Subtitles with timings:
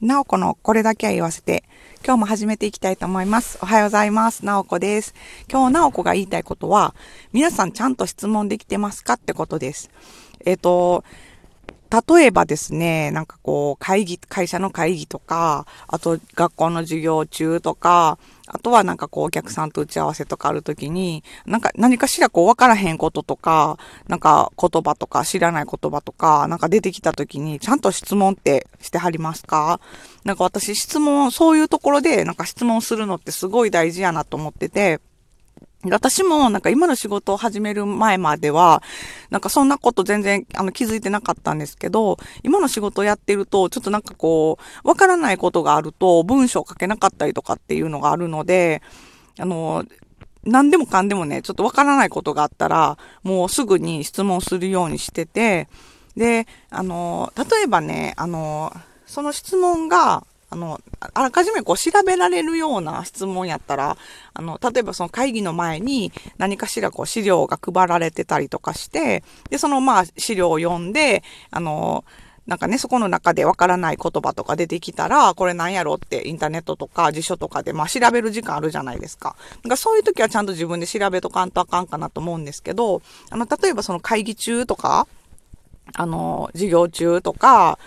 [0.00, 1.64] なおこのこれだけは言わせて、
[2.04, 3.58] 今日も始めていきたいと思います。
[3.62, 4.44] おはようございます。
[4.44, 5.14] なおこです。
[5.50, 6.94] 今日なおこが言いたいことは、
[7.32, 9.90] 皆さんちゃんと質問できてますかってことです。
[10.44, 11.04] えっ、ー、と、
[11.90, 29.80] 例えばですね、なんかこう、会議、会社の会議とか、あと学校の授業中とか、あとはなんかこう、お客さんと打ち合わせとかあるときに、なんか何かしらこう、わからへんこととか、なんか言葉とか知らない言葉とか、なんか出てきたときに、ちゃんと質問ってしてはりますか？
[30.24, 35.00] なんか私質問、そういうところでなんか質問するのってすごい大事やなと思ってて、
[35.90, 38.82] 私もなんか今の仕事を始める前までは、
[39.30, 48.82] なんかそんなこと全然あの気づいてなかったんですけど、今の仕事をやってると、ちょっとなんかこう、わからないことがあると文章を書けなかったりとかっていうのがあるので、
[49.38, 49.84] あの、
[50.44, 55.68] 何でもかんでもね、ちょっとわからないことがあったら、もうすぐに質問するようにしてて、
[56.16, 58.72] で、あの、例えばね、あの、
[59.06, 60.24] その質問が、
[60.54, 63.96] あの、あらかじめこう調べられるような質問やったら、
[64.32, 72.04] あの、例えばその会議の前に何かしらこう資料が配られてたりとかして、で、そのまあ資料を読んで、あの、
[72.46, 79.34] なんかね、そこの中でわからない言葉とか出てきたら、これなんやろってインターネットとか辞書とかでまあ調べる時間あるじゃないですか。
[79.64, 85.08] なんかそういう時はちゃんと自分で調べとかんとあかんかなと思うんですけど、あの、例えばその会議中とか、
[85.94, 87.78] あの、授業中とか、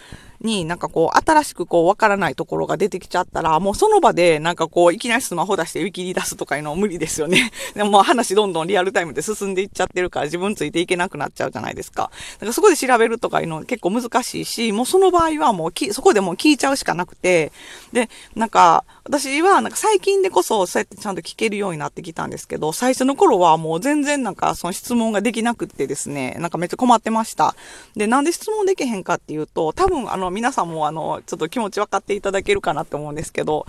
[0.41, 7.51] になんかこう、新しくこう、わからないところが出てきちゃったら、もうその場でなんかこう、いきなりスマホ出してウィキリ出すとかいうの無理ですよね。
[7.75, 12.11] でも話どんどんリアルタイムで進んでいっちゃってるから自分ついていけなくなっちゃうじゃないですか。
[12.35, 17.51] だからそこで調べるとかいうの結構難しいし、もうその場合はもうき、そこでもう聞いちゃうしかなくて、
[17.91, 27.55] で、なんか、私はなんか最近でこそそうやってちゃんと聞けるようになってきたんですけど、最初の頃はもう全然なんかその質問ができなくってですね、なんかめっちゃ困ってました。
[27.95, 33.65] で、なんで質問できへんかっていうと、多分あの皆さんもあの、ちょっと気持ち分かっていただけるかなって思うんですけど、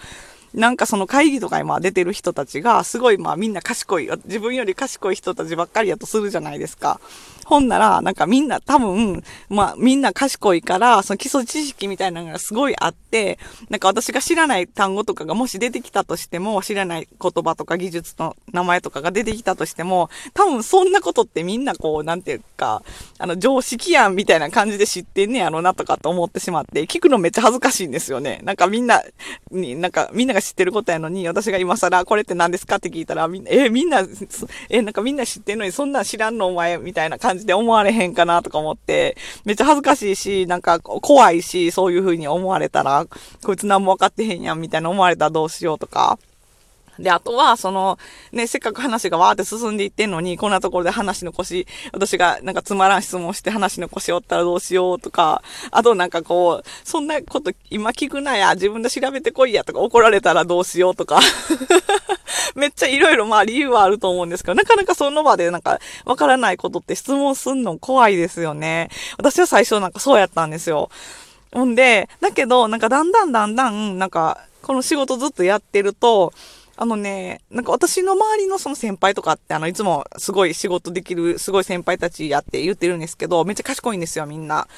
[0.54, 7.00] なんかその会議とか今出てる人たちが、すごいまあみんな賢い、自分より賢い人たちばっかりやとするじゃないですか。
[7.48, 13.38] ほんなら、なんかみんな多分、まあみんな賢いから、その基礎知識みたいなのがすごいあって、
[13.70, 22.82] なんか私が知らない単語とかがもし出てきたとしても、知らない言葉とか技術の名前とかが出てきたとしても、多分そんなことってみんなこう、なんていうか、
[23.18, 28.40] あの常識やんみたいな感じで知ってんねやろなとかと思ってしまって、聞くのめっちゃ恥ずかしいんですよね。
[28.44, 29.02] なんかみんな
[29.50, 34.02] に、なんかみんなが知ってることやのに、私が今更これって何ですかって聞いたら、みんな、え、みんな、
[34.68, 43.06] え、なんかみんな知ってんのにそんな知らんのお前みたいな感じじで思われへんかなとか思って、めっちゃ恥ずかしいし、なんか怖いし、そういう風に思われたら、
[43.42, 46.18] こいつ何も分かってへんやんみたいな思われたらどうしようとか。
[46.98, 47.98] で、あとは、その、
[48.32, 61.20] ね、せっかく話がわーって進んでいってんのに、こんなところで話の腰、私がなんかつまらん質問して話の腰折ったらどうしようとか、あとなんかこう、そんなこと今聞くなや、自分で調べてこいやとか怒られたらどうしようとか。
[62.54, 68.90] めっちゃいろいろまあ理由はあると思うんですけど、なかなかその場でなんかわからないことって質問すんの怖いですよね。
[69.16, 70.90] 私は最初なんかそうやったんですよ。
[71.52, 76.32] ほんで、だけどなんかだんだんだんだんなんかこの仕事ずっとやってると、
[76.80, 84.68] あのね、なんか私の周りのその先輩とかって、あの、いつもすごい仕事できる、すごい先輩たちやって言ってるんですけど、めっちゃ賢いんですよ、みんな。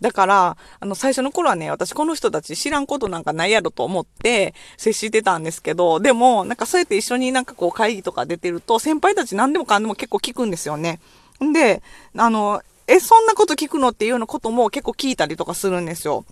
[0.00, 11.00] だから、あの、最初の頃はね、私この人たち知らんことなんかないやろと思って接してたんですけど、でも、なんかそうやって一緒になんかこう会議とか出てると、先輩たち何でもかんでも結構聞くんですよね。
[11.42, 11.82] んで、
[12.16, 16.24] あの、え、そんなこと聞くのっていうようなことも結構聞いたりとかするんですよ。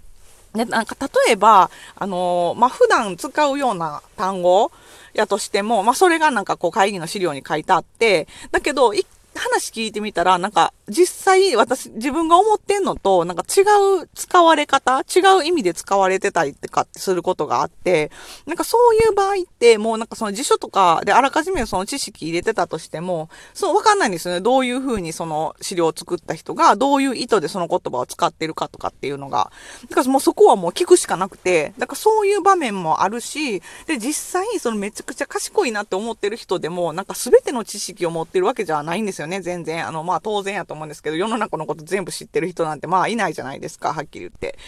[0.57, 0.97] ね、なんか
[1.27, 4.73] 例えば、あのー、まあ、普段使うような単語
[5.15, 13.63] やとしても、まあ、それがなんかこう会議の資料に書いてあって、だけど、一話聞いてみたら、なんか、実際私、自分が思ってんのと、なんか違
[14.03, 18.11] う使われ方、違う意味で使われてたりってかってすることがあって、
[18.47, 24.41] なんかそういう場合って、もうなんかその辞書とかであらかじめその知識入れてたとしても、そうわかんないんですよね。
[24.41, 29.51] どういうふうにその資料を作った人が、どういう意図でその言葉を使ってるかとかっていうのが。
[29.89, 39.87] だからもうそこはもう聞くしかなくて、だからそういう場面もあるし、で、実際そのめちゃくちゃ賢いなって思ってる人でも、なんか全ての知識を持ってるわけじゃないんですよね、全然。
[39.87, 44.59] あの、まあ当然やと思うんですけど、世の中のこと全部知ってる人なんてまあいないじゃないですか、はっきり言って。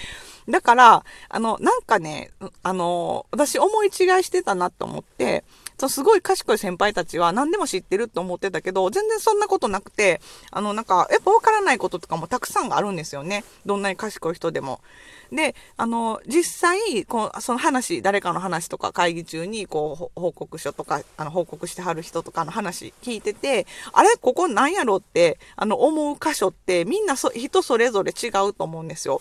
[0.49, 2.31] だから、あの、なんかね、
[2.62, 5.44] あの、私思い違いしてたなと思って、
[5.78, 10.20] そうすごい賢い先輩たちは何でも知ってるって思ってたけど、全然そんなことなくて、
[10.50, 13.44] あの、なんか、やっぱわからないこととかもたくさんあるんですよね。
[13.64, 14.80] どんなに賢い人でも。
[15.30, 29.20] で、あの、実際、こう、その話、誰かの話とか会議中に、こう、報告書とか、あの、報告してはる人とかの話聞いてて、あれここなんやろって、あの、思う箇所って、みんなそ、人それぞれ違うと思うんですよ。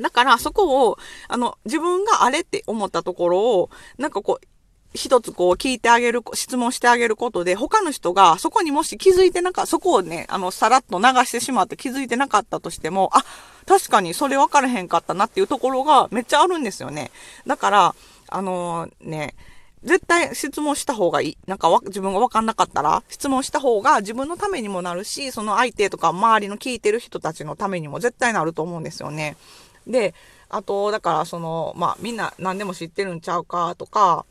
[0.00, 0.98] だからそこを、
[1.28, 4.46] あの、自分があれって思ったところを、なんかこう、
[4.94, 13.24] 一つこう聞いてあげる、質問してあげることで、他の人がそこにもし気づいてなか、そこをね、あの、さらっと流してしまって気づいてなかったとしても、あ、
[13.66, 17.10] 確かにそれ分からへんかったなっていうところがめっちゃあるんですよね。
[17.46, 17.94] だから、
[18.28, 19.34] あのー、ね、
[19.82, 21.38] 絶対質問した方がいい。
[21.46, 29.36] なんか自分が分かんなかったら、質問した方が自分のためにもなるし、その相手とか周りの聞いてる人たちのためにも絶対なると思うんですよね。
[29.86, 30.14] で、
[30.48, 34.24] あと、だからその、まあみんな何でも知ってるんちゃうかとか、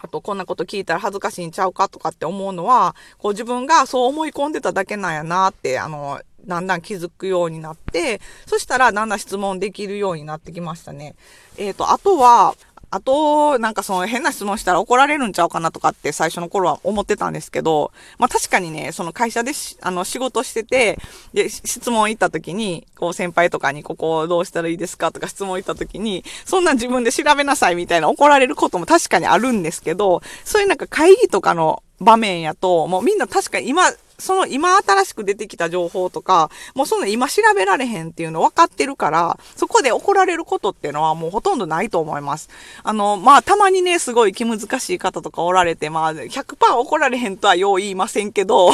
[0.00, 11.14] あと、こんなこと聞いたら恥ずかしいんちゃうかとかって思うのは、こう自分がそう思い込んでただけなんやなって、あの、だんだん気づくようになって、そしたらだんだん質問できるようになってきましたね。
[11.56, 12.54] えっ、ー、と、あとは、
[12.94, 19.50] あと、なんかその変な質問したら怒られるんちゃうかなとかって最初の頃は思ってたんですけど、まあ確かにね、その会社で
[19.82, 21.00] あの仕事してて、
[21.32, 42.48] で、質問行った時に、こう先輩とかにここどうしたらいいですかとか質問行った時に、そんな自分で調べなさいみたいな怒られることも確かにあるんですけど、そういうなんか会議とかの場面やと、もうみんな確か今、その今新しく出てきた情報とか、もうその今調べられへんっていうの分かってるから、そこで怒られることっていうのはもうほとんどないと思います。
[42.82, 48.70] あの、まあ、たまにね、すごい気難しい方とかおられて、まあ、100%怒られへんとはよう言いませんけど、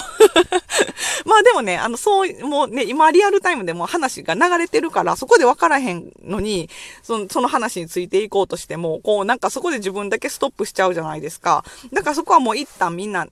[1.25, 6.69] まあでもね、あの、そう、もうね、今リアルタイムでも話が流れてるから、そこで分からへんのに、
[7.03, 11.65] その、その話についていこうとしても、こう、なんかそこで自分だけストップしちゃうじゃないですか。
[11.93, 13.27] だからそこはもう一旦みんな、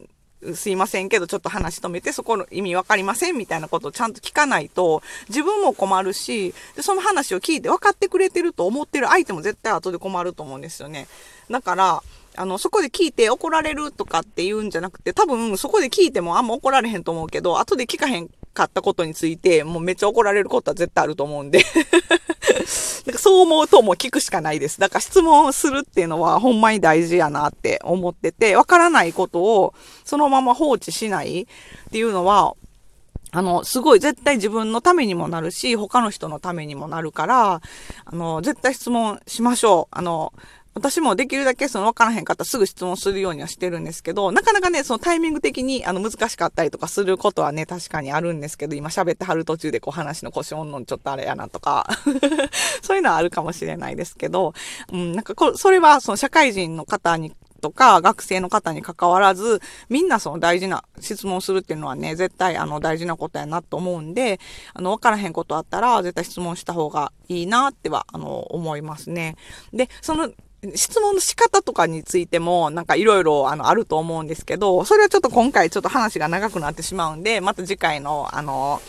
[0.55, 11.09] すいませんけど、ちょっと話止めて、そこの意味わかりませんみたいなことをちゃんと聞かないと、自分も困るし、で、その話を聞いて分かってくれてると思ってる相手も絶対後で困ると思うんですよね。
[11.51, 12.03] だから、
[12.39, 21.65] あの、そこで聞いて怒られるとかって言うんじゃなくて、多分そこで聞いてもあんま怒られへんと思うけど、後で聞かへんかったことについて、もうめっちゃ怒られることは絶対あると思うんで
[23.07, 24.79] なんかそう思うともう聞くしかないです。
[24.79, 29.75] だから質問するっていうのはほんまに大事やなって思ってて、わからないことを
[30.05, 31.47] そのまま放置しないっ
[31.91, 32.55] ていうのは、
[33.31, 37.61] あの、すごい絶対自分のためにもなるし、他の人のためにもなるから、
[38.07, 39.95] あの、絶対質問しましょう。
[39.95, 40.33] あの、
[40.79, 51.89] 私もできるだけその分からへんかったらすぐ質問するようにはしてるんですけど、なかなかね、そのタイミング的にあの難しかったりとかすることはね、確かにあるんですけど、今喋ってはる途中でこう話の腰音のちょっとあれやなとか
[52.83, 54.55] そういうのはあるかもしれないですけど、
[54.93, 64.39] うん、なんかこそれはその社会人の方にとか学生の方に関わらず、みんなその大事な質問するっていうのはね、絶対あの大事なことやなと思うんで、
[64.75, 69.37] あの、わからへんことあったら絶対質問した方がいいなっては、あの、思いますね。
[69.73, 70.31] で、その
[70.75, 78.81] 質問の仕方とかについても、なんかいろいろ、あの、あると思うんですけど、それはちょっと今回ちょっと話が長くなってしまうんで、また次回の、あの、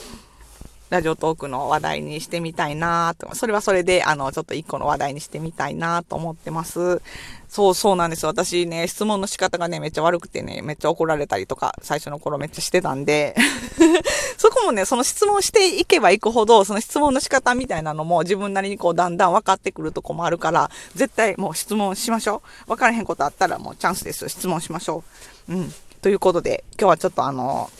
[0.89, 3.35] ラジオトークの話題にしてみたいなと。
[3.35, 7.01] それはそれで、あの、ちょっと一個の話題にしてみたいなと思ってます。
[7.47, 8.25] そうそうなんです。
[8.25, 13.35] 私ね、質問の仕方がね、めっちゃ悪くてね、めっちゃ怒られたりとか、最初の頃めっちゃしてたんで
[14.37, 22.67] そこもね、その質問していけばいくほど、その質問の仕方みたいなのも自分なりにこう、だんだん分かってくるとこもあるから、絶対もう質問しましょう。
[22.67, 24.29] 分からへんことあったらもうチャンスです。
[24.29, 25.03] 質問しましょ
[25.47, 25.53] う。
[25.53, 25.73] うん。
[26.01, 27.71] ということで、今日はちょっとあの、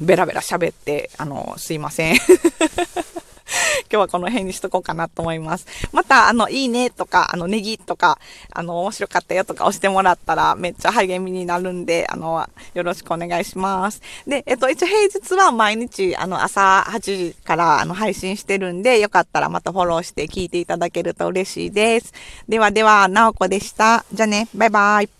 [0.00, 2.16] ベラベラ喋って、あの、すいません。
[3.90, 5.66] 今日はこの辺にしとこうかなと思います。
[5.92, 8.18] また、あの、いいねとか、あの、ネギとか、
[8.52, 14.00] あの、面白かったよとか押してもらったらめっちゃ励みになるんで、あの、よろしくお願いします。
[14.26, 22.12] で、えっと、一応平日は毎日、あの、朝8時からあの配信してるんで、よかったらまたフォローして聞いていただけると嬉しいです。
[22.48, 24.04] ではでは、なおこでした。
[24.12, 25.19] じゃあね、バイバイ。